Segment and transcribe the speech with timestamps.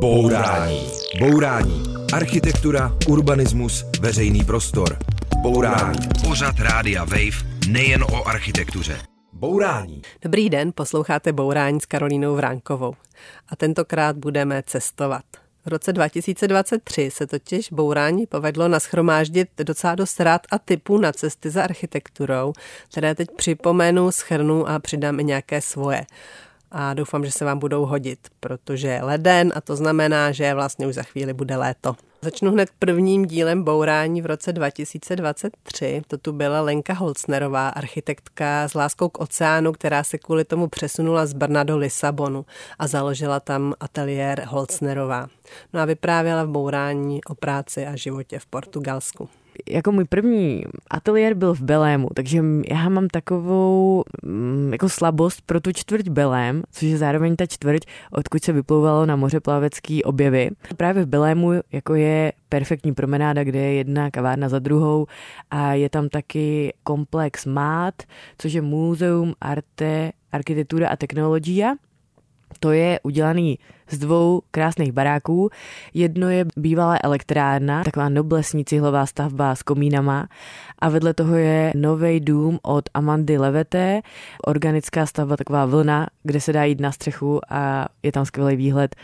[0.00, 0.90] Bourání.
[1.18, 1.82] Bourání.
[2.12, 4.98] Architektura, urbanismus, veřejný prostor.
[5.42, 5.98] Bourání.
[6.28, 8.98] Pořad Rádia Wave nejen o architektuře.
[9.32, 10.02] Bourání.
[10.22, 12.94] Dobrý den, posloucháte Bourání s Karolínou Vránkovou.
[13.48, 15.24] A tentokrát budeme cestovat.
[15.64, 21.50] V roce 2023 se totiž bourání povedlo naschromáždit docela dost rád a typů na cesty
[21.50, 22.52] za architekturou,
[22.90, 26.06] které teď připomenu, schrnu a přidám i nějaké svoje
[26.72, 30.86] a doufám, že se vám budou hodit, protože je leden a to znamená, že vlastně
[30.86, 31.96] už za chvíli bude léto.
[32.22, 36.02] Začnu hned prvním dílem bourání v roce 2023.
[36.06, 41.26] To tu byla Lenka Holcnerová, architektka s láskou k oceánu, která se kvůli tomu přesunula
[41.26, 42.46] z Brna do Lisabonu
[42.78, 45.26] a založila tam ateliér Holcnerová.
[45.72, 49.28] No a vyprávěla v bourání o práci a životě v Portugalsku
[49.68, 55.60] jako můj první ateliér byl v Belému, takže já mám takovou mm, jako slabost pro
[55.60, 60.50] tu čtvrť Belém, což je zároveň ta čtvrť, odkud se vyplouvalo na moře plavecký objevy.
[60.76, 65.06] Právě v Belému jako je perfektní promenáda, kde je jedna kavárna za druhou
[65.50, 68.02] a je tam taky komplex MÁT,
[68.38, 71.74] což je Muzeum Arte, Architektura a Technologia
[72.58, 73.58] to je udělaný
[73.90, 75.50] z dvou krásných baráků.
[75.94, 80.28] Jedno je bývalá elektrárna, taková noblesní cihlová stavba s komínama
[80.78, 84.00] a vedle toho je nový dům od Amandy Leveté,
[84.46, 88.96] organická stavba, taková vlna, kde se dá jít na střechu a je tam skvělý výhled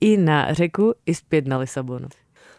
[0.00, 2.08] i na řeku, i zpět na Lisabonu.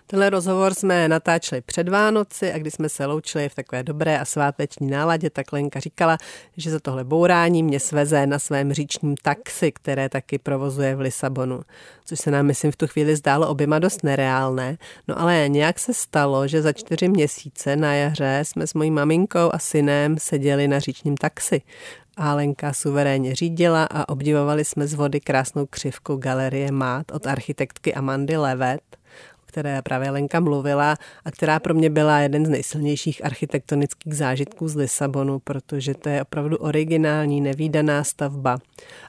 [0.09, 4.25] Tenhle rozhovor jsme natáčeli před Vánoci a když jsme se loučili v takové dobré a
[4.25, 6.17] sváteční náladě, tak Lenka říkala,
[6.57, 11.61] že za tohle bourání mě sveze na svém říčním taxi, které taky provozuje v Lisabonu.
[12.05, 14.77] Což se nám, myslím, v tu chvíli zdálo oběma dost nereálné.
[15.07, 19.49] No ale nějak se stalo, že za čtyři měsíce na jaře jsme s mojí maminkou
[19.53, 21.61] a synem seděli na říčním taxi.
[22.17, 27.93] A Lenka suverénně řídila a obdivovali jsme z vody krásnou křivku Galerie Mát od architektky
[27.93, 28.96] Amandy Levet
[29.57, 34.75] které právě Lenka mluvila a která pro mě byla jeden z nejsilnějších architektonických zážitků z
[34.75, 38.57] Lisabonu, protože to je opravdu originální, nevýdaná stavba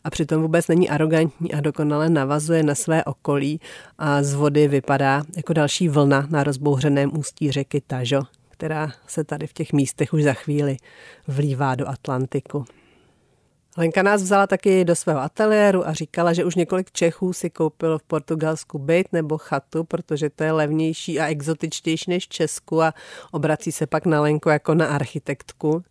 [0.05, 3.61] a přitom vůbec není arrogantní a dokonale navazuje na své okolí
[3.99, 9.47] a z vody vypadá jako další vlna na rozbouřeném ústí řeky Tažo, která se tady
[9.47, 10.77] v těch místech už za chvíli
[11.27, 12.65] vlívá do Atlantiku.
[13.77, 17.99] Lenka nás vzala taky do svého ateliéru a říkala, že už několik Čechů si koupilo
[17.99, 22.95] v Portugalsku byt nebo chatu, protože to je levnější a exotičtější než v Česku a
[23.33, 25.83] obrací se pak na Lenku jako na architektku.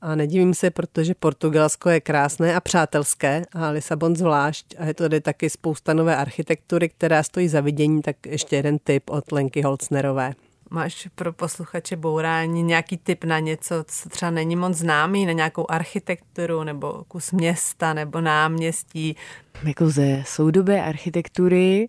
[0.00, 5.20] A nedivím se, protože Portugalsko je krásné a přátelské a Lisabon zvlášť a je tady
[5.20, 10.32] taky spousta nové architektury, která stojí za vidění, tak ještě jeden tip od Lenky Holcnerové.
[10.70, 15.66] Máš pro posluchače bourání nějaký tip na něco, co třeba není moc známý, na nějakou
[15.68, 19.16] architekturu nebo kus města nebo náměstí?
[19.64, 21.88] Jako ze soudobé architektury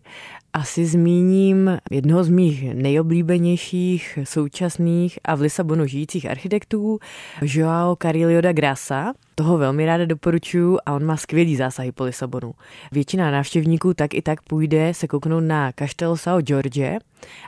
[0.54, 7.00] asi zmíním jednoho z mých nejoblíbenějších současných a v Lisabonu žijících architektů,
[7.42, 9.14] Joao Carillo da Grasa.
[9.36, 12.54] Toho velmi ráda doporučuji a on má skvělý zásahy po Lisabonu.
[12.92, 17.00] Většina návštěvníků tak i tak půjde se kouknout na Castel São Jorge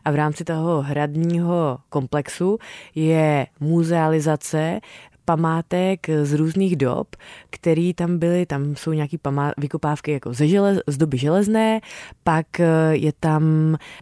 [0.06, 2.58] a v rámci toho hradního komplexu
[2.96, 4.80] je muzealizace
[5.30, 7.16] památek z různých dob,
[7.50, 11.82] který tam byly, tam jsou nějaký památ, vykopávky jako ze želez, z doby železné,
[12.24, 13.44] pak eh, je tam,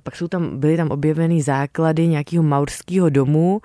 [0.04, 3.62] pak jsou tam, byly tam objeveny základy nějakého maurského domu,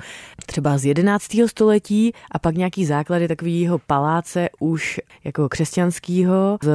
[0.47, 1.27] třeba z 11.
[1.47, 6.71] století a pak nějaký základy takového paláce už jako křesťanského z,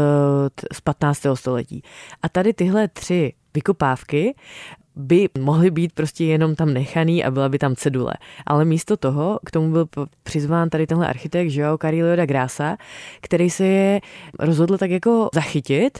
[0.73, 1.21] z 15.
[1.33, 1.83] století.
[2.21, 4.35] A tady tyhle tři vykopávky
[4.97, 8.13] by mohly být prostě jenom tam nechaný a byla by tam cedule.
[8.45, 9.87] Ale místo toho k tomu byl
[10.23, 12.77] přizván tady tenhle architekt Joao Carillo da Grasa,
[13.21, 14.01] který se je
[14.39, 15.99] rozhodl tak jako zachytit,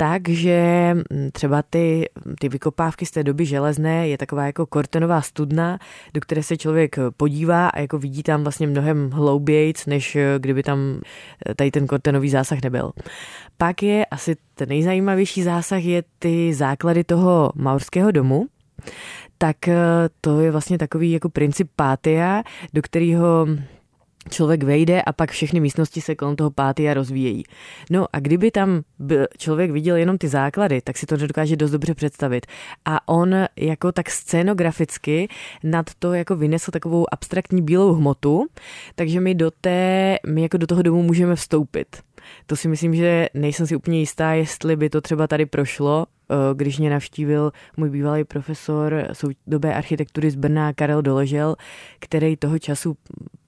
[0.00, 5.78] takže mm, třeba ty, ty vykopávky z té doby železné je taková jako kortenová studna,
[6.14, 11.00] do které se člověk podívá a jako vidí tam vlastně mnohem hloubějc, než kdyby tam
[11.56, 12.92] tady ten kortenový zásah nebyl.
[13.56, 18.46] Pak je asi ten nejzajímavější zásah je ty základy toho maurského domu,
[19.38, 19.76] tak eh,
[20.20, 23.46] to je vlastně takový jako princip pátia, do kterého
[24.28, 27.44] člověk vejde a pak všechny místnosti se kolem toho pátia rozvíjejí.
[27.90, 28.82] No a kdyby tam
[29.38, 32.46] člověk viděl jenom ty základy, tak si to dokáže dost dobře představit.
[32.84, 35.28] A on jako tak scénograficky
[35.64, 38.46] nad to jako vynesl takovou abstraktní bílou hmotu,
[38.94, 41.96] takže my do té, my jako do toho domu můžeme vstoupit.
[42.46, 46.06] To si myslím, že nejsem si úplně jistá, jestli by to třeba tady prošlo,
[46.54, 51.56] když mě navštívil můj bývalý profesor soudobé architektury z Brna Karel Doležel,
[51.98, 52.96] který toho času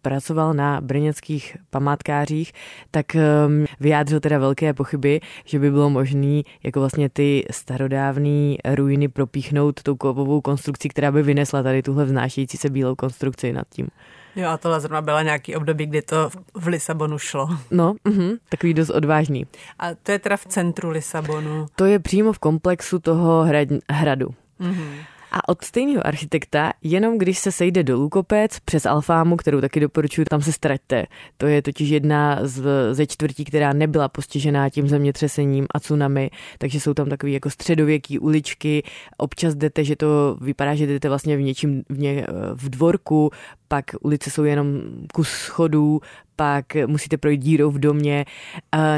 [0.03, 2.53] pracoval na brněnských památkářích,
[2.91, 9.09] tak ehm, vyjádřil teda velké pochyby, že by bylo možné jako vlastně ty starodávné ruiny
[9.09, 13.89] propíchnout tou kovovou konstrukcí, která by vynesla tady tuhle vznášející se bílou konstrukci nad tím.
[14.37, 17.49] Jo, a tohle zrovna byla nějaký období, kdy to v Lisabonu šlo.
[17.71, 19.47] No, uh-huh, takový dost odvážný.
[19.79, 21.67] A to je teda v centru Lisabonu?
[21.77, 24.29] To je přímo v komplexu toho hrad, hradu.
[24.61, 24.95] Uh-huh.
[25.33, 30.25] A od stejného architekta, jenom když se sejde do Lukopec přes Alfámu, kterou taky doporučuji,
[30.25, 31.07] tam se ztraťte.
[31.37, 32.63] To je totiž jedna z,
[32.93, 38.19] ze čtvrtí, která nebyla postižená tím zemětřesením a tsunami, takže jsou tam takové jako středověké
[38.19, 38.83] uličky.
[39.17, 43.31] Občas jdete, že to vypadá, že jdete vlastně v něčím v, ně, v dvorku,
[43.69, 44.81] pak ulice jsou jenom
[45.15, 46.01] kus schodů,
[46.41, 48.25] pak musíte projít dírou v domě.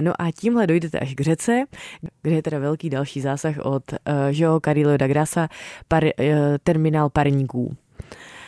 [0.00, 1.64] No a tímhle dojdete až k řece,
[2.22, 3.82] kde je teda velký další zásah od
[4.30, 5.48] Joe Carillo da Grasa,
[5.88, 6.04] par,
[6.62, 7.76] terminál parníků.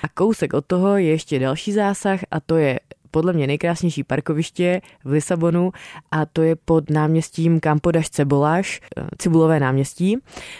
[0.03, 2.81] A kousek od toho je ještě další zásah a to je
[3.15, 5.73] podle mě nejkrásnější parkoviště v Lisabonu
[6.11, 10.19] a to je pod náměstím Campodaš Ceboláš, eh, Cibulové náměstí.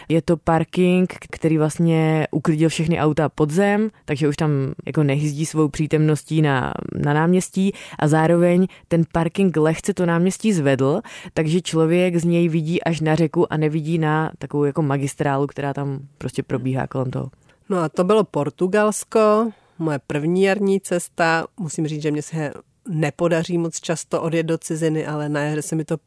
[0.09, 4.51] Je to parking, který vlastně uklidil všechny auta pod zem, takže už tam
[4.85, 11.01] jako nehyzdí svou přítomností na, na náměstí a zároveň ten parking lehce to náměstí zvedl,
[11.33, 15.73] takže člověk z něj vidí až na řeku a nevidí na takovou jako magistrálu, která
[15.73, 17.29] tam prostě probíhá kolem toho.
[17.69, 21.47] No a to bylo Portugalsko, moje první jarní cesta.
[21.59, 22.53] Musím říct, že mě se
[22.87, 25.97] nepodaří moc často odjet do ciziny, ale na jaře se mi to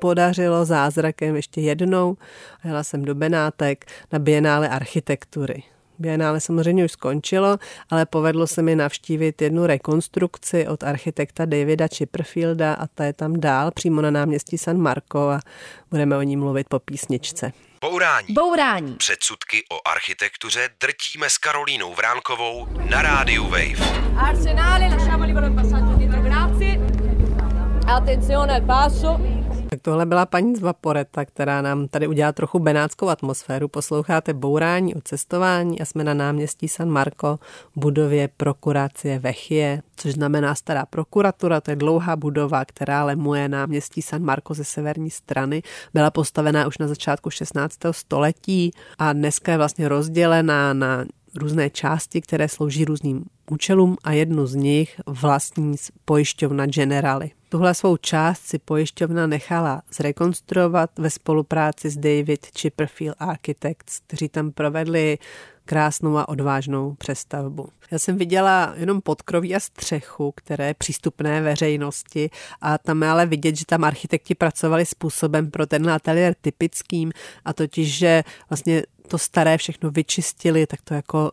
[0.00, 2.16] podařilo zázrakem ještě jednou.
[2.64, 5.62] Jela jsem do Benátek na Bienále architektury.
[5.98, 7.58] Bienále samozřejmě už skončilo,
[7.90, 13.40] ale povedlo se mi navštívit jednu rekonstrukci od architekta Davida Chipperfielda a ta je tam
[13.40, 15.40] dál, přímo na náměstí San Marco a
[15.90, 17.52] budeme o ní mluvit po písničce.
[17.80, 18.26] Bourání.
[18.30, 18.94] Bourání.
[18.94, 23.76] Předsudky o architektuře drtíme s Karolínou Vránkovou na rádiu Wave.
[24.16, 26.78] Arsenale, lasciamo libero il passaggio dietro, grazie.
[27.86, 29.37] Attenzione al passo.
[29.78, 33.68] Tak tohle byla paní z Vaporeta, která nám tady udělá trochu benátskou atmosféru.
[33.68, 37.38] Posloucháte Bourání o cestování a jsme na náměstí San Marco,
[37.76, 44.22] budově prokurácie Vechie, což znamená stará prokuratura, to je dlouhá budova, která lemuje náměstí San
[44.22, 45.62] Marco ze severní strany.
[45.94, 47.78] Byla postavená už na začátku 16.
[47.90, 51.04] století a dneska je vlastně rozdělená na
[51.34, 57.30] různé části, které slouží různým účelům a jednu z nich vlastní pojišťovna Generali.
[57.48, 64.52] Tuhle svou část si pojišťovna nechala zrekonstruovat ve spolupráci s David Chipperfield Architects, kteří tam
[64.52, 65.18] provedli
[65.64, 67.68] krásnou a odvážnou přestavbu.
[67.90, 72.30] Já jsem viděla jenom podkroví a střechu, které je přístupné veřejnosti
[72.60, 77.12] a tam je ale vidět, že tam architekti pracovali způsobem pro ten ateliér typickým
[77.44, 81.30] a totiž, že vlastně to staré všechno vyčistili, tak to jako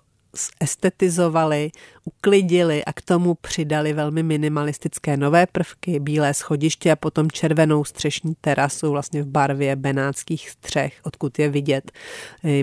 [0.59, 1.71] estetizovali,
[2.03, 8.35] uklidili a k tomu přidali velmi minimalistické nové prvky, bílé schodiště a potom červenou střešní
[8.41, 11.91] terasu vlastně v barvě benátských střech, odkud je vidět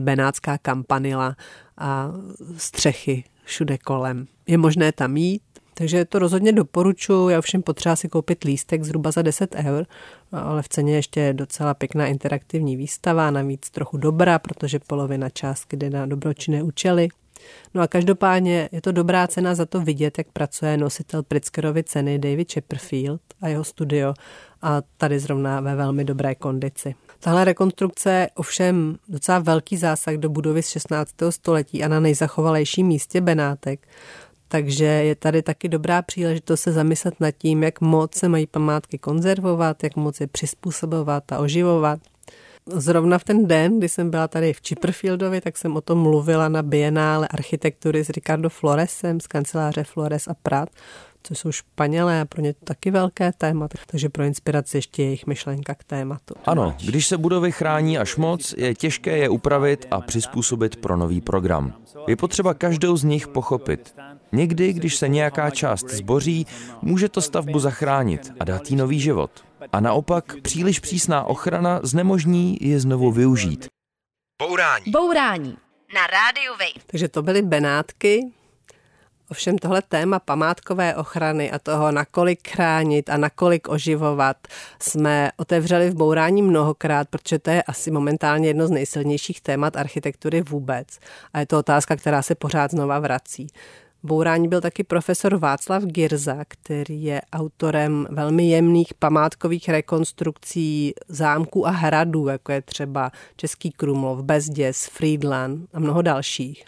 [0.00, 1.36] benátská kampanila
[1.78, 2.12] a
[2.56, 4.26] střechy všude kolem.
[4.46, 5.42] Je možné tam jít,
[5.74, 9.86] takže to rozhodně doporučuji, já všem potřeba si koupit lístek zhruba za 10 eur,
[10.32, 15.76] ale v ceně ještě je docela pěkná interaktivní výstava, navíc trochu dobrá, protože polovina částky
[15.76, 17.08] jde na dobročinné účely.
[17.74, 22.18] No a každopádně je to dobrá cena za to vidět, jak pracuje nositel Pritzkerovy ceny
[22.18, 24.14] David Chipperfield a jeho studio
[24.62, 26.94] a tady zrovna ve velmi dobré kondici.
[27.20, 31.10] Tahle rekonstrukce je ovšem docela velký zásah do budovy z 16.
[31.30, 33.88] století a na nejzachovalejším místě Benátek.
[34.48, 38.98] Takže je tady taky dobrá příležitost se zamyslet nad tím, jak moc se mají památky
[38.98, 42.00] konzervovat, jak moc je přizpůsobovat a oživovat.
[42.66, 46.48] Zrovna v ten den, kdy jsem byla tady v Chipperfieldovi, tak jsem o tom mluvila
[46.48, 50.68] na Bienále architektury s Ricardo Floresem z kanceláře Flores a Prat,
[51.22, 55.26] což jsou Španělé a pro ně to taky velké téma, takže pro inspiraci ještě jejich
[55.26, 56.34] myšlenka k tématu.
[56.44, 61.20] Ano, když se budovy chrání až moc, je těžké je upravit a přizpůsobit pro nový
[61.20, 61.74] program.
[62.06, 63.94] Je potřeba každou z nich pochopit.
[64.32, 66.46] Někdy, když se nějaká část zboří,
[66.82, 69.30] může to stavbu zachránit a dát jí nový život.
[69.72, 73.66] A naopak příliš přísná ochrana znemožní je znovu využít.
[74.42, 74.90] Bourání.
[74.90, 75.56] Bourání.
[75.94, 76.86] Na rádiu Wave.
[76.86, 78.32] Takže to byly Benátky,
[79.32, 84.36] Ovšem tohle téma památkové ochrany a toho, nakolik chránit a nakolik oživovat,
[84.82, 90.42] jsme otevřeli v Bourání mnohokrát, protože to je asi momentálně jedno z nejsilnějších témat architektury
[90.42, 90.98] vůbec.
[91.32, 93.46] A je to otázka, která se pořád znova vrací.
[94.02, 101.70] Bourání byl taky profesor Václav Girza, který je autorem velmi jemných památkových rekonstrukcí zámků a
[101.70, 106.64] hradů, jako je třeba Český Krumlov, Bezděs, Friedland a mnoho dalších.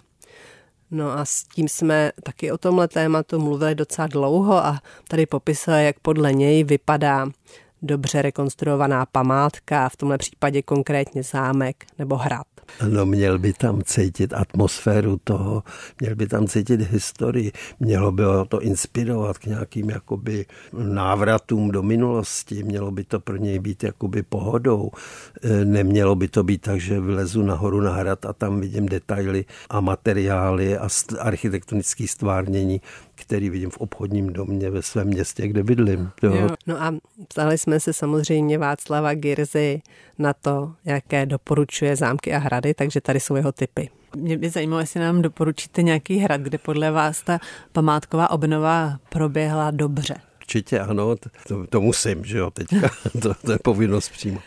[0.91, 5.83] No a s tím jsme taky o tomhle tématu mluvili docela dlouho a tady popisuje,
[5.83, 7.27] jak podle něj vypadá
[7.83, 12.54] dobře rekonstruovaná památka, v tomhle případě konkrétně zámek nebo hrad.
[12.89, 15.63] No měl by tam cítit atmosféru toho,
[16.01, 22.63] měl by tam cítit historii, mělo by to inspirovat k nějakým jakoby návratům do minulosti,
[22.63, 24.91] mělo by to pro něj být jakoby pohodou,
[25.43, 29.45] e, nemělo by to být tak, že vlezu nahoru na hrad a tam vidím detaily
[29.71, 30.89] a materiály a
[31.19, 32.81] architektonické stvárnění,
[33.15, 36.11] který vidím v obchodním domě ve svém městě, kde bydlím.
[36.23, 36.35] Jo.
[36.35, 36.49] Jo.
[36.67, 36.95] No a
[37.29, 39.83] ptali jsme se samozřejmě Václava Girzy
[40.19, 43.91] na to, jaké doporučuje zámky a hrady, takže tady jsou jeho typy.
[44.17, 47.39] Mě by zajímalo, jestli nám doporučíte nějaký hrad, kde podle vás ta
[47.73, 50.15] památková obnova proběhla dobře.
[50.41, 51.17] Určitě ano,
[51.49, 52.91] to, to musím, že jo, teďka,
[53.23, 54.41] to, to je povinnost přímo.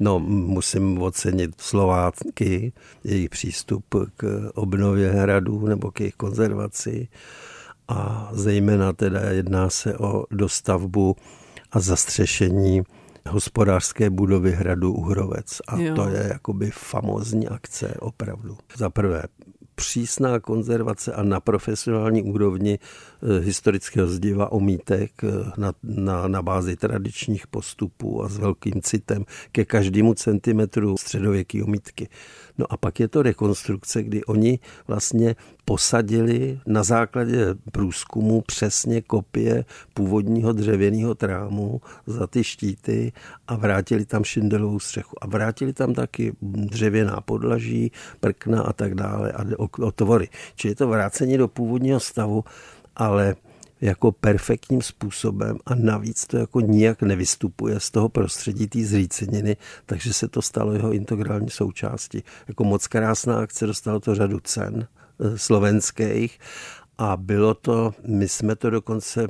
[0.00, 2.72] No, musím ocenit Slováky,
[3.04, 3.84] jejich přístup
[4.16, 7.08] k obnově hradů nebo k jejich konzervaci
[7.88, 11.16] a zejména teda jedná se o dostavbu
[11.72, 12.82] a zastřešení
[13.28, 15.60] hospodářské budovy hradu Uhrovec.
[15.68, 15.94] A jo.
[15.94, 18.56] to je jakoby famózní akce opravdu.
[18.76, 19.22] Za prvé
[19.74, 22.78] přísná konzervace a na profesionální úrovni
[23.40, 29.64] historického zdiva omítek eh, na, na, na bázi tradičních postupů a s velkým citem ke
[29.64, 32.08] každému centimetru středověké omítky.
[32.58, 39.64] No a pak je to rekonstrukce, kdy oni vlastně posadili na základě průzkumu přesně kopie
[39.94, 43.12] původního dřevěného trámu za ty štíty
[43.48, 45.24] a vrátili tam šindelovou střechu.
[45.24, 49.44] A vrátili tam taky dřevěná podlaží, prkna a tak dále a
[49.80, 50.28] otvory.
[50.56, 52.44] Čili je to vrácení do původního stavu,
[52.96, 53.34] ale
[53.80, 60.12] jako perfektním způsobem a navíc to jako nijak nevystupuje z toho prostředí té zříceniny, takže
[60.12, 62.24] se to stalo jeho integrální součástí.
[62.48, 64.86] Jako moc krásná akce, dostalo to řadu cen
[65.20, 66.38] eh, slovenských
[66.98, 69.26] a bylo to, my jsme to dokonce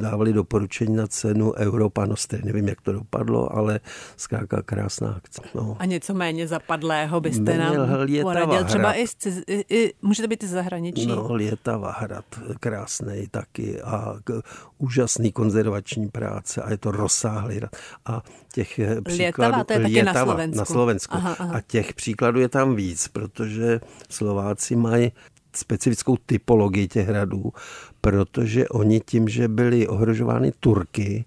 [0.00, 2.40] dávali doporučení na cenu Europa Nostry.
[2.44, 3.80] Nevím, jak to dopadlo, ale
[4.16, 5.42] zkrátka krásná akce.
[5.54, 5.76] No.
[5.78, 7.76] A něco méně zapadlého byste nám
[8.22, 8.64] poradil?
[8.64, 9.14] Třeba i, z,
[9.46, 11.06] i, i, můžete být i zahraničí?
[11.06, 12.24] No, Lietava hrad,
[12.60, 14.42] krásný taky a k,
[14.78, 17.70] úžasný konzervační práce a je to rozsáhlý hrad.
[18.06, 19.56] A těch eh, příkladů...
[19.56, 20.58] Lietava, to je taky na Slovensku.
[20.58, 21.16] Na Slovensku.
[21.16, 21.54] Aha, aha.
[21.56, 25.12] A těch příkladů je tam víc, protože Slováci mají
[25.56, 27.52] specifickou typologii těch hradů,
[28.00, 31.24] protože oni tím, že byli ohrožovány Turky,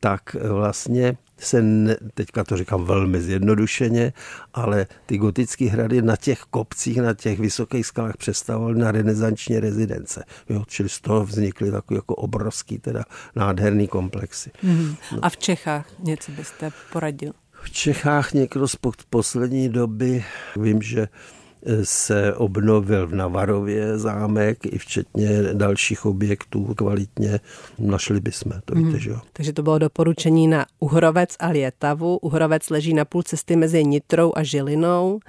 [0.00, 4.12] tak vlastně se, ne, teďka to říkám velmi zjednodušeně,
[4.54, 10.24] ale ty gotické hrady na těch kopcích, na těch vysokých skalách představovaly na renesanční rezidence.
[10.48, 13.04] Jo, čili z toho vznikly takové jako obrovský, teda
[13.36, 14.50] nádherný komplexy.
[14.62, 14.94] Mm.
[15.12, 15.18] No.
[15.22, 17.32] A v Čechách něco byste poradil?
[17.62, 18.76] V Čechách někdo z
[19.10, 20.24] poslední doby,
[20.56, 21.08] vím, že
[21.82, 27.40] se obnovil v Navarově zámek, i včetně dalších objektů kvalitně.
[27.78, 28.98] Našli bychom, to víte, hmm.
[28.98, 29.20] že jo.
[29.32, 32.16] Takže to bylo doporučení na Uhrovec a Lietavu.
[32.16, 35.20] Uhrovec leží na půl cesty mezi Nitrou a Žilinou.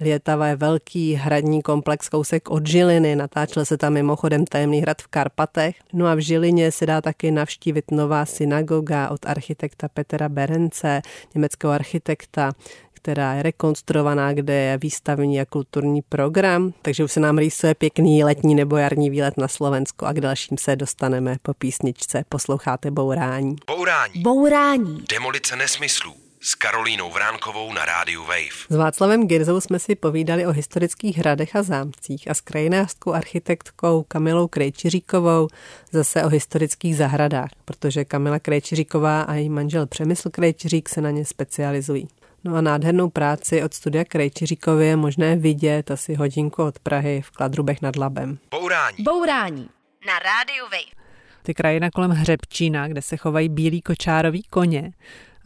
[0.00, 5.06] Lietava je velký hradní komplex kousek od Žiliny, natáčel se tam mimochodem tajemný hrad v
[5.06, 5.76] Karpatech.
[5.92, 11.02] No a v Žilině se dá taky navštívit nová synagoga od architekta Petra Berence,
[11.34, 12.52] německého architekta,
[12.98, 18.24] která je rekonstruovaná, kde je výstavní a kulturní program, takže už se nám rýsuje pěkný
[18.24, 22.24] letní nebo jarní výlet na Slovensko a k dalším se dostaneme po písničce.
[22.28, 23.56] Posloucháte Bourání.
[23.66, 24.22] Bourání.
[24.22, 25.04] Bourání.
[25.08, 28.66] Demolice nesmyslů s Karolínou Vránkovou na rádiu Wave.
[28.70, 34.04] S Václavem Girzou jsme si povídali o historických hradech a zámcích a s krajinářskou architektkou
[34.08, 35.48] Kamilou Krejčiříkovou
[35.92, 41.24] zase o historických zahradách, protože Kamila Krejčiříková a její manžel Přemysl Krejčiřík se na ně
[41.24, 42.08] specializují.
[42.44, 47.30] No a nádhernou práci od studia Krejčiříkově je možné vidět asi hodinku od Prahy v
[47.30, 48.38] Kladrubech nad Labem.
[48.50, 48.96] Bourání.
[49.00, 49.68] Bourání.
[50.06, 50.98] Na rádiu Wave.
[51.42, 54.92] Ty krajina kolem Hřebčína, kde se chovají bílí kočároví koně,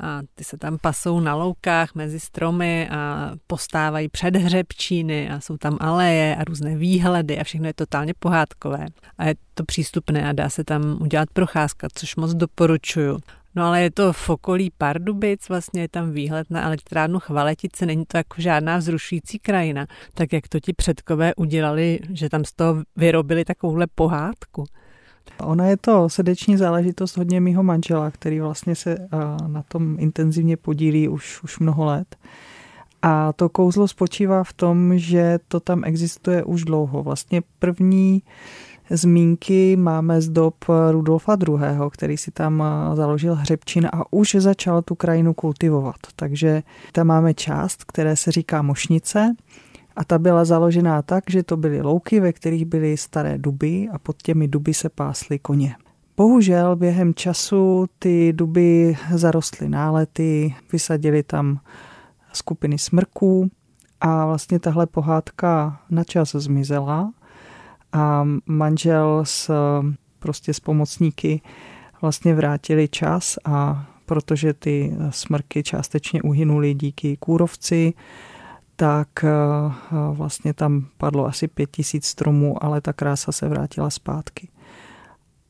[0.00, 5.56] a ty se tam pasou na loukách mezi stromy a postávají před hřebčíny a jsou
[5.56, 8.86] tam aleje a různé výhledy a všechno je totálně pohádkové.
[9.18, 13.18] A je to přístupné a dá se tam udělat procházka, což moc doporučuju.
[13.54, 18.04] No ale je to v okolí Pardubic, vlastně je tam výhled na elektrárnu Chvaletice, není
[18.06, 19.86] to jako žádná vzrušující krajina.
[20.14, 24.64] Tak jak to ti předkové udělali, že tam z toho vyrobili takovouhle pohádku?
[25.40, 29.08] Ona je to srdeční záležitost hodně mýho manžela, který vlastně se
[29.46, 32.16] na tom intenzivně podílí už, už mnoho let.
[33.02, 37.02] A to kouzlo spočívá v tom, že to tam existuje už dlouho.
[37.02, 38.22] Vlastně první
[38.90, 40.54] zmínky máme z dob
[40.90, 41.58] Rudolfa II.,
[41.90, 45.96] který si tam založil hřebčin a už začal tu krajinu kultivovat.
[46.16, 46.62] Takže
[46.92, 49.34] tam máme část, které se říká Mošnice,
[49.96, 53.98] a ta byla založená tak, že to byly louky, ve kterých byly staré duby a
[53.98, 55.74] pod těmi duby se pásly koně.
[56.16, 61.60] Bohužel během času ty duby zarostly nálety, vysadili tam
[62.32, 63.50] skupiny smrků
[64.00, 67.12] a vlastně tahle pohádka na čas zmizela
[67.92, 69.50] a manžel s,
[70.18, 71.40] prostě s pomocníky
[72.02, 77.94] vlastně vrátili čas a protože ty smrky částečně uhynuly díky kůrovci,
[78.76, 79.30] tak eh,
[80.12, 84.48] vlastně tam padlo asi pět tisíc stromů, ale ta krása se vrátila zpátky.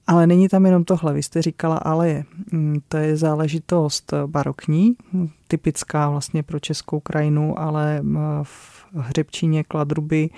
[0.07, 2.25] Ale není tam jenom tohle, vy jste říkala aleje.
[2.53, 4.97] Mm, to je záležitost barokní,
[5.49, 8.03] typická vlastně pro českou krajinu, ale
[8.43, 10.31] v hřebčíně Kladruby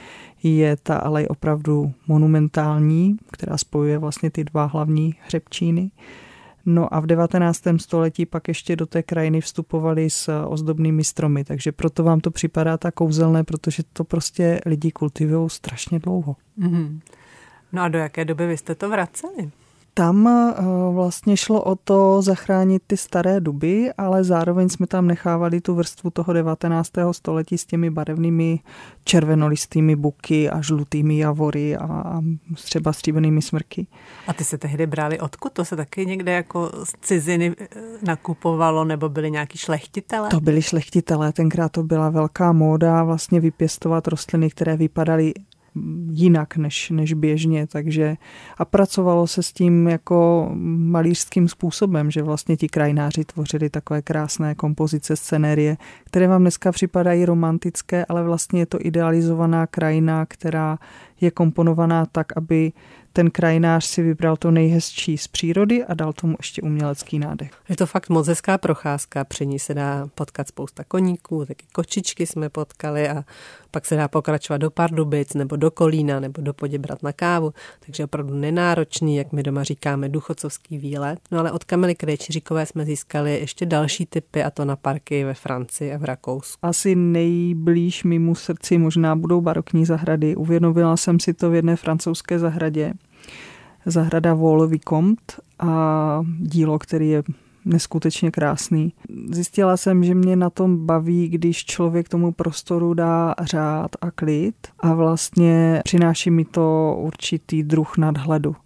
[0.42, 5.90] je ta alej opravdu monumentální, která spojuje vlastně ty dva hlavní hřebčíny.
[6.66, 7.62] No a v 19.
[7.76, 12.76] století pak ještě do té krajiny vstupovali s ozdobnými stromy, takže proto vám to připadá
[12.76, 16.37] tak kouzelné, protože to prostě lidi kultivují strašně dlouho.
[16.59, 17.00] Mm-hmm.
[17.74, 19.50] No a do jaké doby vy jste to vraceli?
[19.96, 20.62] Tam eh,
[20.92, 26.10] vlastně šlo o to zachránit ty staré duby, ale zároveň jsme tam nechávali tu vrstvu
[26.10, 26.90] toho 19.
[27.12, 28.60] století s těmi barevnými
[29.04, 32.20] červenolistými buky a žlutými javory a
[32.54, 33.86] třeba stříbenými smrky.
[34.26, 35.52] A ty se tehdy brali odkud?
[35.52, 37.66] To se taky někde jako z ciziny eh,
[38.02, 40.28] nakupovalo nebo byli nějaký šlechtitelé?
[40.28, 45.34] To byli šlechtitelé, tenkrát to byla velká móda vlastně vypěstovat rostliny, které vypadaly
[46.10, 48.16] jinak než, než běžně, takže
[48.58, 54.54] a pracovalo se s tím jako malířským způsobem, že vlastně ti krajináři tvořili takové krásné
[54.54, 60.78] kompozice, scenérie, které vám dneska připadají romantické, ale vlastně je to idealizovaná krajina, která
[61.24, 62.72] je komponovaná tak, aby
[63.16, 67.50] ten krajinář si vybral to nejhezčí z přírody a dal tomu ještě umělecký nádech.
[67.68, 72.26] Je to fakt moc hezká procházka, při ní se dá potkat spousta koníků, taky kočičky
[72.26, 73.24] jsme potkali a
[73.70, 77.52] pak se dá pokračovat do Pardubic nebo do Kolína nebo do Poděbrat na kávu,
[77.86, 81.18] takže opravdu nenáročný, jak my doma říkáme, duchocovský výlet.
[81.30, 85.34] No ale od Kamily Krejčiříkové jsme získali ještě další typy a to na parky ve
[85.34, 86.58] Francii a v Rakousku.
[86.62, 90.36] Asi nejblíž mimo srdci možná budou barokní zahrady.
[90.36, 92.92] Uvědomila jsem si to v jedné francouzské zahradě.
[93.87, 97.22] Zahrada Vol Vicomte a dílo, který je
[97.64, 98.92] neskutečně krásný.
[99.31, 104.55] Zjistila jsem, že mě na tom baví, když člověk tomu prostoru dá řád a klid
[104.79, 108.57] a vlastně přináší mi to určitý druh nadhledu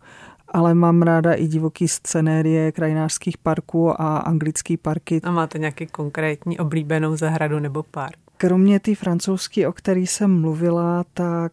[0.50, 5.20] ale mám ráda i divoký scenérie krajinářských parků a anglický parky.
[5.22, 8.18] A máte nějaký konkrétní oblíbenou zahradu nebo park?
[8.36, 11.52] Kromě ty francouzské, o který jsem mluvila, tak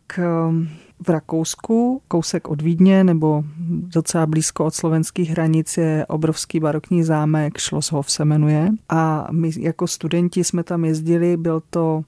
[1.00, 7.60] v Rakousku, kousek od Vídně nebo docela blízko od slovenských hranic je obrovský barokní zámek,
[7.60, 8.70] Schlosshof se jmenuje.
[8.90, 12.02] A my jako studenti jsme tam jezdili, byl to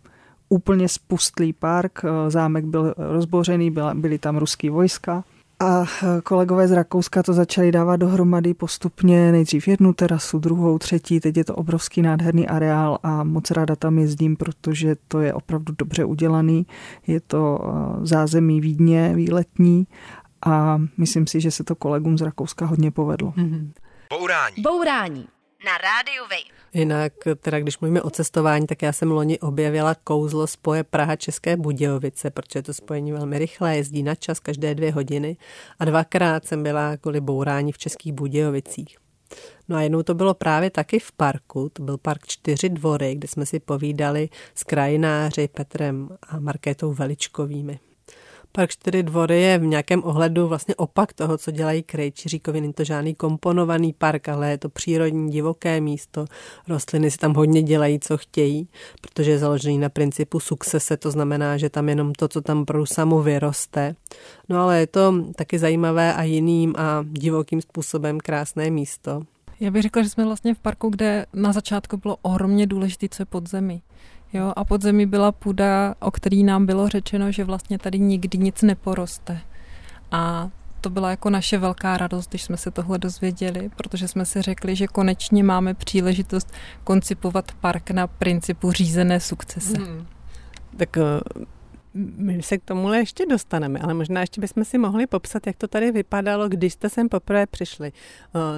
[0.49, 5.23] úplně spustlý park, zámek byl rozbořený, byly tam ruský vojska
[5.59, 5.85] a
[6.23, 11.43] kolegové z Rakouska to začali dávat dohromady postupně, nejdřív jednu terasu, druhou, třetí, teď je
[11.43, 16.65] to obrovský nádherný areál a moc ráda tam jezdím, protože to je opravdu dobře udělaný.
[17.07, 19.87] Je to eh, zázemí Vídně výletní
[20.45, 23.31] a myslím si, že se to kolegům z Rakouska hodně povedlo.
[23.31, 23.71] Mm-hmm.
[24.09, 24.55] Bourání.
[24.61, 25.27] Bourání
[25.65, 26.57] na rádiu Wave.
[26.73, 31.57] Jinak, teda když mluvíme o cestování, tak já jsem loni objevila kouzlo spoje Praha České
[31.57, 35.37] Budějovice, protože to spojení velmi rychlé, jezdí na čas každé dvě hodiny
[35.79, 38.97] a dvakrát jsem byla kvůli bourání v Českých Budějovicích.
[39.69, 43.27] No a jednou to bylo právě taky v parku, to byl park Čtyři dvory, kde
[43.27, 47.79] jsme si povídali s krajináři Petrem a Markétou Veličkovými.
[48.51, 52.61] Park Čtyři dvory je v nějakém ohledu vlastně opak toho, co dělají Krejčiříkovi.
[52.61, 56.25] Není to žádný komponovaný park, ale je to přírodní divoké místo.
[56.67, 58.67] Rostliny si tam hodně dělají, co chtějí,
[59.01, 62.85] protože je založený na principu sukcese, to znamená, že tam jenom to, co tam pro
[62.85, 63.95] samo vyroste.
[64.49, 69.21] No ale je to taky zajímavé a jiným a divokým způsobem krásné místo.
[69.59, 73.21] Já bych řekla, že jsme vlastně v parku, kde na začátku bylo ohromně důležité, co
[73.21, 73.81] je podzemí.
[74.33, 78.37] Jo, a pod zemí byla půda, o který nám bylo řečeno, že vlastně tady nikdy
[78.37, 79.39] nic neporoste.
[80.11, 80.49] A
[80.81, 84.75] to byla jako naše velká radost, když jsme se tohle dozvěděli, protože jsme si řekli,
[84.75, 89.77] že konečně máme příležitost koncipovat park na principu řízené sukcese.
[89.77, 90.07] Hmm.
[90.77, 90.97] Tak
[91.97, 95.67] my se k tomuhle ještě dostaneme, ale možná ještě bychom si mohli popsat, jak to
[95.67, 97.91] tady vypadalo, když jste sem poprvé přišli.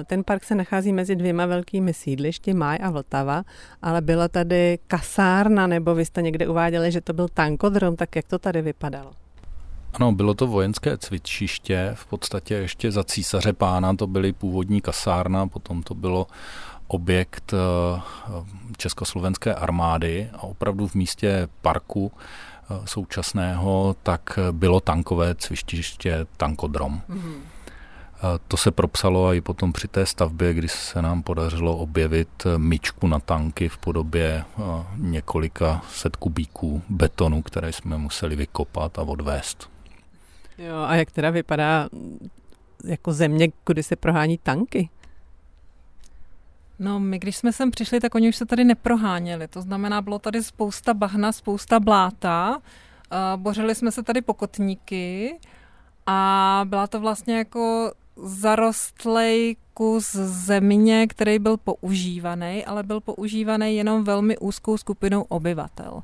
[0.06, 3.42] Ten park se nachází mezi dvěma velkými sídlišti, Maj a Vltava,
[3.82, 8.26] ale byla tady kasárna, nebo vy jste někde uváděli, že to byl tankodrom, tak jak
[8.26, 9.12] to tady vypadalo?
[9.92, 15.46] Ano, bylo to vojenské cvičiště, v podstatě ještě za císaře pána to byly původní kasárna,
[15.46, 16.26] potom to bylo
[16.86, 18.00] objekt eh,
[18.76, 22.12] československé armády a opravdu v místě parku
[22.84, 27.02] současného tak bylo tankové cvičiště Tankodrom.
[27.10, 27.34] Mm-hmm.
[28.48, 33.18] To se propsalo i potom při té stavbě, kdy se nám podařilo objevit myčku na
[33.18, 34.44] tanky v podobě
[34.96, 39.70] několika set kubíků betonu, které jsme museli vykopat a odvést.
[40.58, 41.88] Jo, a jak teda vypadá
[42.84, 44.88] jako země, kudy se prohání tanky?
[46.82, 49.48] No, my když jsme sem přišli, tak oni už se tady neproháněli.
[49.48, 52.60] To znamená, bylo tady spousta bahna, spousta bláta.
[53.36, 55.38] Bořili jsme se tady pokotníky
[56.06, 64.04] a byla to vlastně jako zarostlej kus země, který byl používaný, ale byl používaný jenom
[64.04, 66.02] velmi úzkou skupinou obyvatel.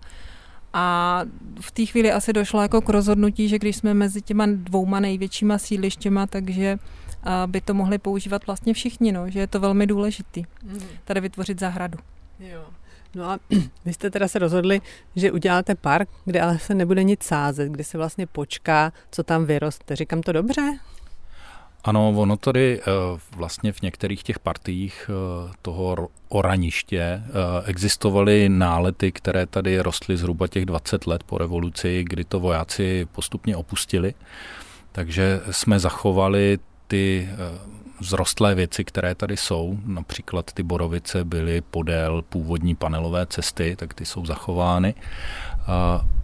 [0.72, 1.20] A
[1.60, 5.58] v té chvíli asi došlo jako k rozhodnutí, že když jsme mezi těma dvouma největšíma
[5.58, 6.78] sídlištěma, takže
[7.46, 10.80] by to mohli používat vlastně všichni, no, že je to velmi důležitý mhm.
[11.04, 11.98] tady vytvořit zahradu.
[12.40, 12.64] Jo.
[13.14, 13.38] No a
[13.84, 14.80] vy jste teda se rozhodli,
[15.16, 19.44] že uděláte park, kde ale se nebude nic sázet, kde se vlastně počká, co tam
[19.44, 19.96] vyroste.
[19.96, 20.78] Říkám to dobře?
[21.84, 22.84] Ano, ono tady eh,
[23.36, 27.22] vlastně v některých těch partiích eh, toho oraniště eh,
[27.64, 33.56] existovaly nálety, které tady rostly zhruba těch 20 let po revoluci, kdy to vojáci postupně
[33.56, 34.14] opustili.
[34.92, 37.28] Takže jsme zachovali ty
[38.00, 44.04] vzrostlé věci, které tady jsou, například ty borovice byly podél původní panelové cesty, tak ty
[44.04, 44.94] jsou zachovány.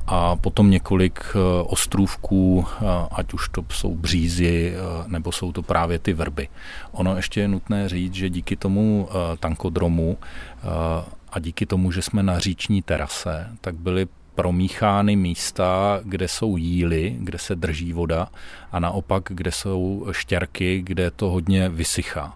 [0.07, 2.67] A potom několik e, ostrůvků,
[3.13, 4.75] ať už to jsou břízy,
[5.07, 6.49] nebo jsou to právě ty vrby.
[6.93, 9.09] Ono ještě je nutné říct, že díky tomu
[9.41, 10.19] tankodromu
[11.33, 17.17] a díky tomu, že jsme na říční terase, tak byly promíchány místa, kde jsou jíly,
[17.19, 18.29] kde se drží voda
[18.73, 22.35] a naopak, kde jsou štěrky, kde to hodně vysychá.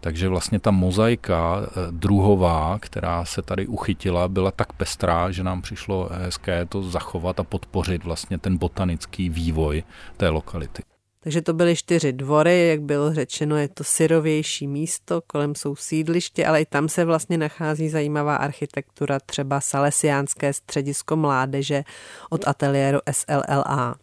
[0.00, 5.62] Takže vlastně ta mozaika eh, druhová, která se tady uchytila, byla tak pestrá, že nám
[5.62, 9.82] přišlo hezké to zachovat a podpořit vlastně ten botanický vývoj
[10.16, 10.91] té lokality.
[11.24, 16.46] Takže to byly čtyři dvory, jak bylo řečeno, je to syrovější místo, kolem jsou sídliště,
[16.46, 21.84] ale i tam se vlastně nachází zajímavá architektura, třeba Salesiánské středisko mládeže
[22.30, 23.94] od ateliéru SLLA.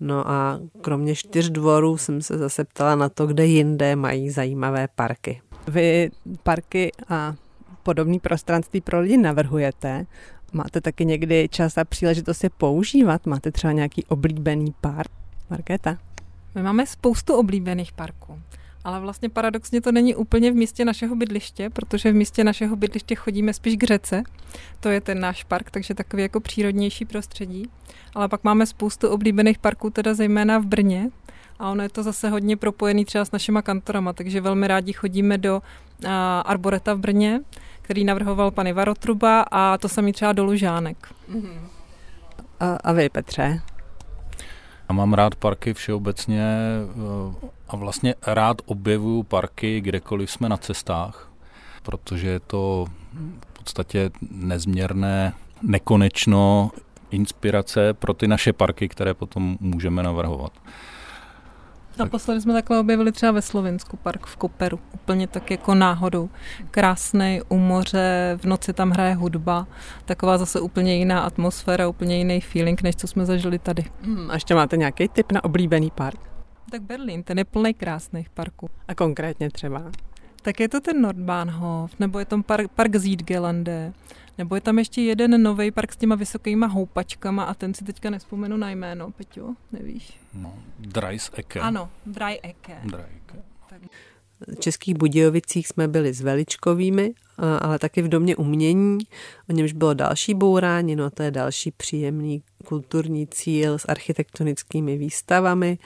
[0.00, 4.88] No a kromě čtyř dvorů jsem se zase ptala na to, kde jinde mají zajímavé
[4.94, 5.42] parky.
[5.68, 6.10] Vy
[6.42, 7.34] parky a
[7.82, 10.06] podobný prostranství pro lidi navrhujete.
[10.52, 13.26] Máte taky někdy čas a příležitost je používat?
[13.26, 15.10] Máte třeba nějaký oblíbený park?
[15.50, 16.07] Markéta?
[16.58, 18.38] My máme spoustu oblíbených parků.
[18.84, 23.14] Ale vlastně paradoxně to není úplně v místě našeho bydliště, protože v místě našeho bydliště
[23.14, 24.22] chodíme spíš k řece.
[24.80, 27.70] To je ten náš park, takže takový jako přírodnější prostředí.
[28.14, 31.10] Ale pak máme spoustu oblíbených parků, teda zejména v Brně.
[31.58, 35.38] A ono je to zase hodně propojený třeba s našima kantorama, takže velmi rádi chodíme
[35.38, 36.10] do uh,
[36.44, 37.40] Arboreta v Brně,
[37.82, 41.14] který navrhoval pan Ivar Truba a to samý třeba do Lužánek.
[42.60, 43.60] A, a vy, Petře?
[44.88, 51.32] Já mám rád parky všeobecně eh, a vlastně rád objevuju parky, kdekoliv jsme na cestách,
[51.82, 52.86] protože je to
[53.54, 56.70] v podstatě nezměrné, nekonečno
[57.10, 60.52] inspirace pro ty naše parky, které potom můžeme navrhovat.
[61.98, 66.30] Naposledy jsme takhle objevili třeba ve Slovensku park v Koperu, úplně tak jako náhodou.
[66.70, 69.66] Krásný u moře, v noci tam hraje hudba,
[70.04, 73.84] taková zase úplně jiná atmosféra, úplně jiný feeling, než co jsme zažili tady.
[74.02, 76.20] Hmm, a ještě máte nějaký tip na oblíbený park?
[76.70, 78.70] Tak Berlín, ten je plný krásných parků.
[78.88, 79.82] A konkrétně třeba?
[80.42, 83.92] Tak je to ten Nordbahnhof, nebo je tam park, park Ziedgelande,
[84.38, 88.10] nebo je tam ještě jeden nový park s těma vysokýma houpačkama a ten si teďka
[88.10, 90.18] nespomenu na jméno, Peťo, nevíš?
[90.34, 91.60] No, Dreis Ecke.
[91.60, 92.78] Ano, Dry Ecke.
[92.84, 93.42] Dry Ecke.
[94.56, 97.14] V Českých Budějovicích jsme byli s Veličkovými,
[97.60, 98.98] ale taky v Domě umění,
[99.50, 105.78] o němž bylo další bourání, no to je další příjemný kulturní cíl s architektonickými výstavami.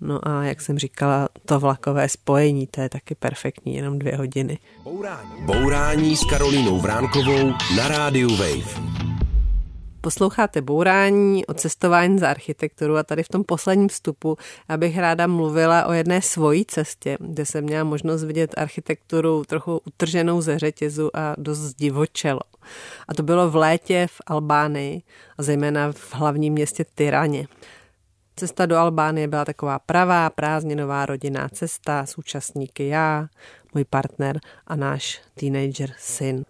[0.00, 4.58] No a jak jsem říkala, to vlakové spojení, to je taky perfektní, jenom dvě hodiny.
[4.84, 8.98] Bourání, Bourání s Karolínou Vránkovou na rádiu Wave.
[10.00, 14.36] Posloucháte Bourání o cestování za architekturu a tady v tom posledním vstupu
[14.68, 20.40] abych ráda mluvila o jedné svojí cestě, kde jsem měla možnost vidět architekturu trochu utrženou
[20.40, 22.40] ze řetězu a dost divočelo.
[23.08, 25.02] A to bylo v létě v Albánii
[25.38, 27.46] a zejména v hlavním městě Tyraně.
[28.38, 33.26] Cesta do Albánie byla taková pravá prázdninová rodinná cesta s účastníky já,
[33.74, 36.44] můj partner a náš teenager syn.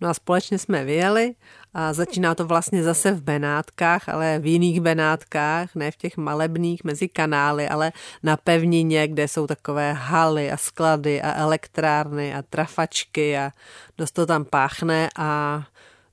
[0.00, 1.34] No a společně jsme vyjeli
[1.74, 6.84] a začíná to vlastně zase v Benátkách, ale v jiných Benátkách, ne v těch malebných
[6.84, 13.38] mezi kanály, ale na pevnině, kde jsou takové haly a sklady a elektrárny a trafačky
[13.38, 13.50] a
[13.98, 15.62] dost to tam páchne a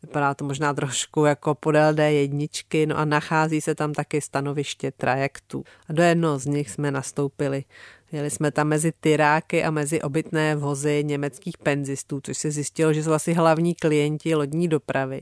[0.04, 5.64] Vypadá to možná trošku jako podél D1, no a nachází se tam taky stanoviště trajektů.
[5.90, 7.64] A do jednoho z nich jsme nastoupili.
[8.12, 13.04] Jeli jsme tam mezi tyráky a mezi obytné vozy německých penzistů, což se zjistilo, že
[13.04, 15.22] jsou asi hlavní klienti lodní dopravy.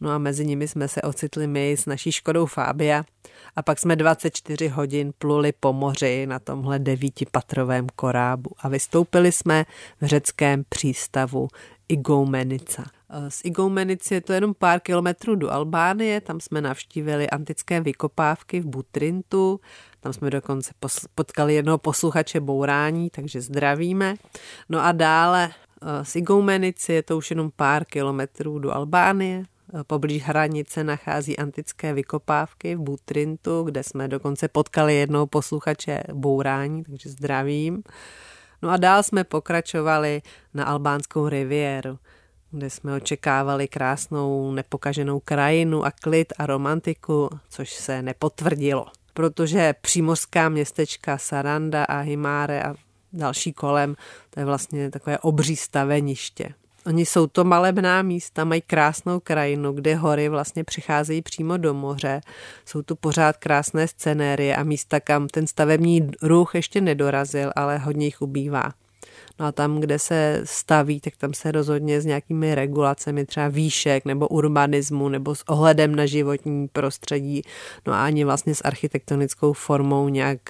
[0.00, 3.04] No a mezi nimi jsme se ocitli my s naší Škodou Fabia
[3.56, 9.66] a pak jsme 24 hodin pluli po moři na tomhle devítipatrovém korábu a vystoupili jsme
[10.00, 11.48] v řeckém přístavu
[11.88, 12.95] Igoumenica.
[13.28, 18.66] Z Igoumenice je to jenom pár kilometrů do Albánie, tam jsme navštívili antické vykopávky v
[18.66, 19.60] Butrintu,
[20.00, 20.72] tam jsme dokonce
[21.14, 24.14] potkali jednoho posluchače bourání, takže zdravíme.
[24.68, 25.50] No a dále
[25.82, 31.38] eh, z Igoumenici je to už jenom pár kilometrů do Albánie, eh, Poblíž hranice nachází
[31.38, 37.82] antické vykopávky v Butrintu, kde jsme dokonce potkali jednoho posluchače bourání, takže zdravím.
[38.62, 40.22] No a dál jsme pokračovali
[40.54, 41.98] na albánskou riviéru
[42.50, 48.86] kde jsme očekávali krásnou nepokaženou krajinu a klid a romantiku, což se nepotvrdilo.
[49.14, 52.74] Protože přímořská městečka Saranda a Himáre a
[53.12, 53.96] další kolem,
[54.30, 56.54] to je vlastně takové obří staveniště.
[56.86, 62.20] Oni jsou to malebná místa, mají krásnou krajinu, kde hory vlastně přicházejí přímo do moře.
[62.64, 68.06] Jsou tu pořád krásné scenérie a místa, kam ten stavební ruch ještě nedorazil, ale hodně
[68.06, 68.72] jich ubývá.
[69.40, 74.04] No a tam, kde se staví, tak tam se rozhodně s nějakými regulacemi třeba výšek
[74.04, 77.42] nebo urbanismu nebo s ohledem na životní prostředí,
[77.86, 80.40] no a ani vlastně s architektonickou formou nějak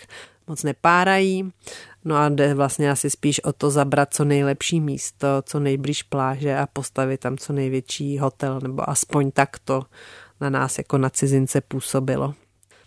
[0.47, 1.53] moc nepárají.
[2.05, 6.59] No a jde vlastně asi spíš o to zabrat co nejlepší místo, co nejblíž pláže
[6.59, 9.83] a postavit tam co největší hotel, nebo aspoň takto
[10.41, 12.35] na nás jako na cizince působilo.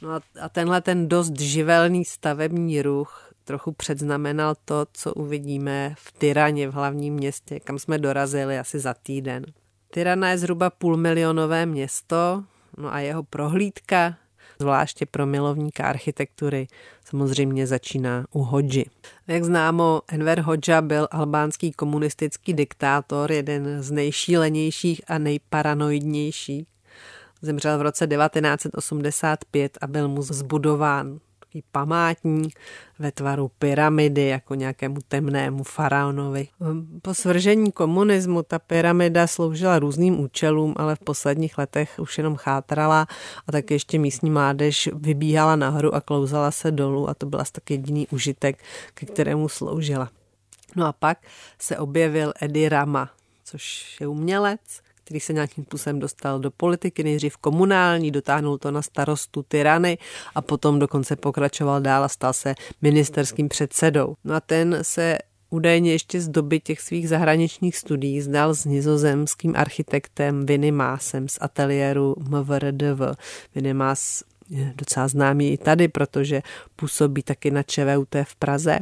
[0.01, 6.11] No a, a tenhle ten dost živelný stavební ruch trochu předznamenal to, co uvidíme v
[6.11, 9.45] Tyraně, v hlavním městě, kam jsme dorazili asi za týden.
[9.91, 12.43] Tyrana je zhruba půlmilionové město,
[12.77, 14.17] no a jeho prohlídka,
[14.59, 16.67] zvláště pro milovníka architektury,
[17.05, 18.85] samozřejmě začíná u Hodži.
[19.27, 26.67] Jak známo, Enver Hodža byl albánský komunistický diktátor, jeden z nejšílenějších a nejparanoidnějších.
[27.41, 32.59] Zemřel v roce 1985 a byl mu zbudován takový památník
[32.99, 36.47] ve tvaru pyramidy, jako nějakému temnému faraonovi.
[37.01, 43.07] Po svržení komunismu ta pyramida sloužila různým účelům, ale v posledních letech už jenom chátrala
[43.47, 47.51] a tak ještě místní mládež vybíhala nahoru a klouzala se dolů a to byl asi
[47.51, 50.09] tak jediný užitek, ke kterému sloužila.
[50.75, 51.17] No a pak
[51.59, 53.09] se objevil Edi Rama,
[53.43, 54.59] což je umělec,
[55.09, 59.97] který se nějakým způsobem dostal do politiky, nejdřív komunální, dotáhnul to na starostu Tyrany
[60.35, 64.15] a potom dokonce pokračoval dál a stal se ministerským předsedou.
[64.23, 65.17] No a ten se
[65.49, 71.37] údajně ještě z doby těch svých zahraničních studií zdal s nizozemským architektem Vinny Másem z
[71.41, 73.17] ateliéru MVRDV.
[73.55, 76.41] Vinny Más je docela známý i tady, protože
[76.75, 78.79] působí taky na ČVUT v Praze.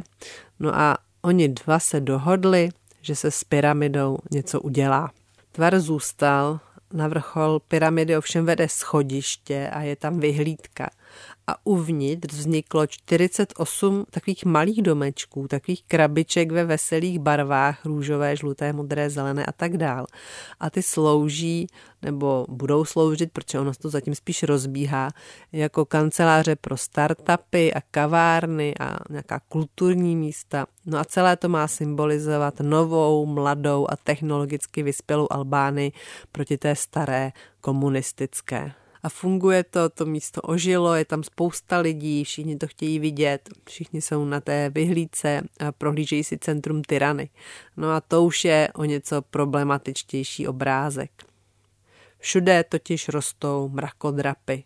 [0.60, 2.68] No a oni dva se dohodli,
[3.02, 5.10] že se s pyramidou něco udělá.
[5.58, 6.60] Tvar zůstal,
[6.92, 10.90] na vrchol pyramidy ovšem vede schodiště a je tam vyhlídka
[11.46, 19.10] a uvnitř vzniklo 48 takových malých domečků, takových krabiček ve veselých barvách, růžové, žluté, modré,
[19.10, 20.06] zelené a tak dál.
[20.60, 21.66] A ty slouží,
[22.02, 25.10] nebo budou sloužit, protože ono to zatím spíš rozbíhá,
[25.52, 30.66] jako kanceláře pro startupy a kavárny a nějaká kulturní místa.
[30.86, 35.92] No a celé to má symbolizovat novou, mladou a technologicky vyspělou Albány
[36.32, 38.72] proti té staré komunistické
[39.08, 44.02] a funguje to, to místo ožilo, je tam spousta lidí, všichni to chtějí vidět, všichni
[44.02, 47.30] jsou na té vyhlídce a prohlížejí si centrum tyrany.
[47.76, 51.10] No a to už je o něco problematičtější obrázek.
[52.18, 54.64] Všude totiž rostou mrakodrapy.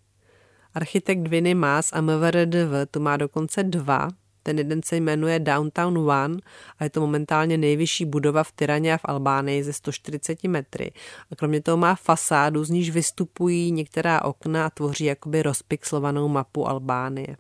[0.75, 4.09] Architekt Vinny Maas a MVRDV tu má dokonce dva,
[4.43, 6.37] ten jeden se jmenuje Downtown One
[6.79, 10.93] a je to momentálně nejvyšší budova v Tyraně a v Albánii ze 140 metry.
[11.31, 16.69] A kromě toho má fasádu, z níž vystupují některá okna a tvoří jakoby rozpixlovanou mapu
[16.69, 17.37] Albánie.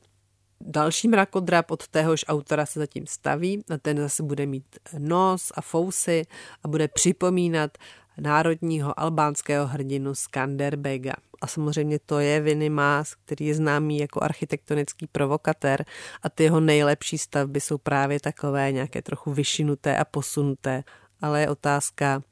[0.67, 4.65] Další mrakodrap od téhož autora se zatím staví a ten zase bude mít
[4.99, 6.23] nos a fousy
[6.65, 7.79] a bude připomínat
[8.19, 11.13] národního albánského hrdinu Skanderbega.
[11.41, 15.85] A samozřejmě to je Vinny Maas, který je známý jako architektonický provokatér
[16.23, 20.85] a ty jeho nejlepší stavby jsou právě takové nějaké trochu vyšinuté a posunuté.
[21.21, 22.23] Ale je otázka,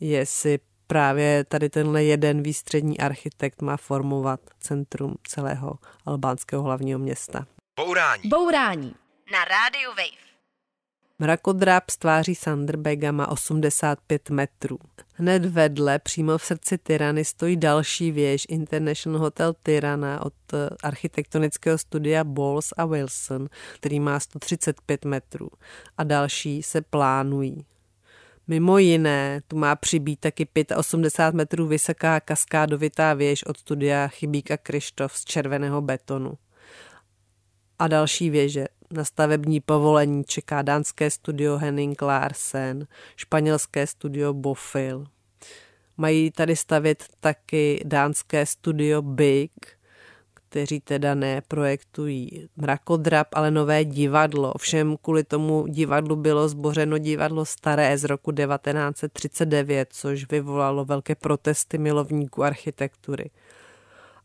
[0.00, 5.74] jestli právě tady tenhle jeden výstřední architekt má formovat centrum celého
[6.06, 7.46] albánského hlavního města.
[7.76, 8.22] Bourání.
[8.28, 8.94] Bourání.
[9.32, 10.33] Na rádiu Wave.
[11.18, 14.78] Mrakodrap z tváří Sanderbega má 85 metrů.
[15.12, 21.78] Hned vedle, přímo v srdci Tyrany, stojí další věž International Hotel Tirana od eh, architektonického
[21.78, 25.48] studia Balls a Wilson, který má 135 metrů.
[25.98, 27.64] A další se plánují.
[28.46, 35.16] Mimo jiné, tu má přibít taky 85 metrů vysoká kaskádovitá věž od studia Chybíka Krištof
[35.16, 36.38] z červeného betonu.
[37.78, 38.66] A další věže.
[38.90, 45.04] Na stavební povolení čeká dánské studio Henning Larsen, španělské studio Bofil.
[45.96, 49.52] Mají tady stavět taky dánské studio Big,
[50.54, 54.52] kteří teda neprojektují mrakodrap, ale nové divadlo.
[54.58, 61.78] Všem kvůli tomu divadlu bylo zbořeno divadlo staré z roku 1939, což vyvolalo velké protesty
[61.78, 63.30] milovníků architektury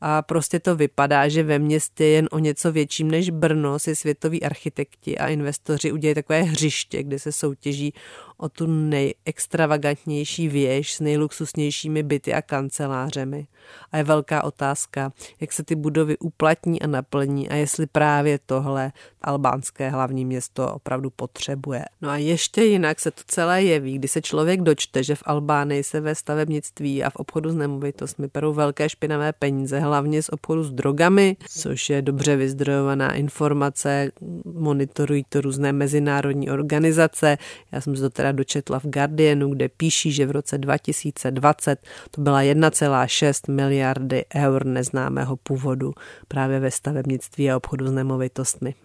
[0.01, 4.43] a prostě to vypadá, že ve městě jen o něco větším než Brno si světoví
[4.43, 7.93] architekti a investoři udělají takové hřiště, kde se soutěží
[8.37, 13.47] o tu nejextravagantnější věž s nejluxusnějšími byty a kancelářemi.
[13.91, 18.91] A je velká otázka, jak se ty budovy uplatní a naplní a jestli právě tohle
[19.21, 21.85] albánské hlavní město opravdu potřebuje.
[22.01, 25.83] No a ještě jinak se to celé jeví, kdy se člověk dočte, že v Albánii
[25.83, 30.63] se ve stavebnictví a v obchodu s nemovitostmi perou velké špinavé peníze, hlavně z obchodu
[30.63, 34.11] s drogami, což je dobře vyzdrojovaná informace,
[34.45, 37.37] monitorují to různé mezinárodní organizace.
[37.71, 41.79] Já jsem se to teda dočetla v Guardianu, kde píší, že v roce 2020
[42.11, 45.93] to byla 1,6 miliardy eur neznámého původu
[46.27, 48.75] právě ve stavebnictví a obchodu s nemovitostmi.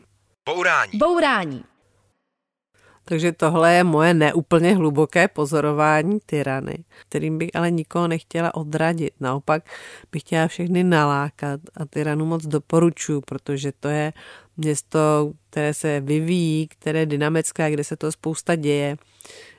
[0.48, 0.98] Bourání.
[0.98, 1.64] Bourání.
[3.04, 9.14] Takže tohle je moje neúplně hluboké pozorování tyrany, kterým bych ale nikoho nechtěla odradit.
[9.20, 9.62] Naopak
[10.12, 14.12] bych chtěla všechny nalákat a tyranu moc doporučuji, protože to je
[14.56, 18.96] město, které se vyvíjí, které je dynamické, kde se to spousta děje.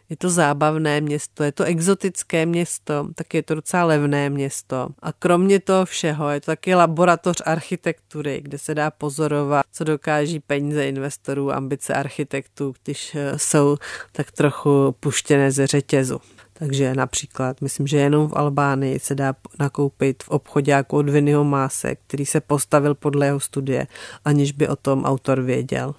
[0.09, 4.89] Je to zábavné město, je to exotické město, tak je to docela levné město.
[4.99, 10.39] A kromě toho všeho je to taky laboratoř architektury, kde se dá pozorovat, co dokáží
[10.39, 13.77] peníze investorů, ambice architektů, když eh, jsou
[14.11, 16.21] tak trochu puštěné ze řetězu.
[16.53, 21.43] Takže například, myslím, že jenom v Albánii se dá nakoupit v obchodě jako od Vinnyho
[21.43, 23.87] Máse, který se postavil podle jeho studie,
[24.25, 25.95] aniž by o tom autor věděl.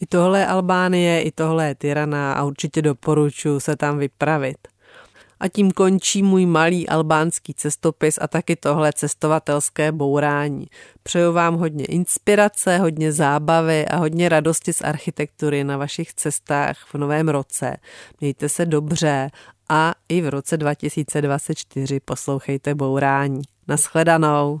[0.00, 4.58] I tohle je Albánie, i tohle je Tirana a určitě doporučuji se tam vypravit.
[5.40, 10.66] A tím končí můj malý albánský cestopis a taky tohle cestovatelské bourání.
[11.02, 16.94] Přeju vám hodně inspirace, hodně zábavy a hodně radosti z architektury na vašich cestách v
[16.94, 17.76] novém roce.
[18.20, 19.30] Mějte se dobře
[19.68, 23.42] a i v roce 2024 poslouchejte bourání.
[23.68, 24.60] Naschledanou.